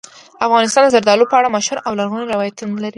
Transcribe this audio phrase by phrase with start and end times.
[0.45, 2.89] افغانستان د زردالو په اړه مشهور او لرغوني روایتونه لري.